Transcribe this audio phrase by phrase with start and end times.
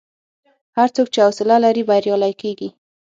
[0.77, 2.69] هر څوک چې حوصله لري، بریالی کېږي.